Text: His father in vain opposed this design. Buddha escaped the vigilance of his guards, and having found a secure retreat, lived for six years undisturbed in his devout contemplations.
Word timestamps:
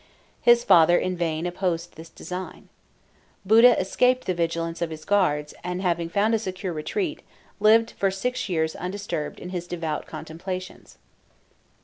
His 0.41 0.63
father 0.63 0.97
in 0.97 1.15
vain 1.15 1.45
opposed 1.45 1.93
this 1.95 2.09
design. 2.09 2.69
Buddha 3.45 3.79
escaped 3.79 4.25
the 4.25 4.33
vigilance 4.33 4.81
of 4.81 4.89
his 4.89 5.05
guards, 5.05 5.53
and 5.63 5.79
having 5.79 6.09
found 6.09 6.33
a 6.33 6.39
secure 6.39 6.73
retreat, 6.73 7.21
lived 7.59 7.91
for 7.91 8.09
six 8.09 8.49
years 8.49 8.75
undisturbed 8.75 9.39
in 9.39 9.49
his 9.49 9.67
devout 9.67 10.07
contemplations. 10.07 10.97